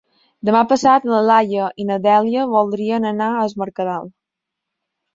Demà 0.47 0.61
passat 0.71 1.05
na 1.09 1.19
Laia 1.25 1.69
i 1.85 1.87
na 1.91 1.99
Dèlia 2.07 2.49
voldrien 2.57 3.09
anar 3.13 3.31
a 3.37 3.47
Es 3.53 3.57
Mercadal. 3.67 4.13